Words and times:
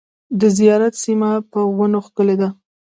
د 0.39 0.41
زیارت 0.57 0.93
سیمه 1.03 1.29
په 1.51 1.59
ونو 1.77 1.99
ښکلې 2.07 2.35
ده. 2.41 2.49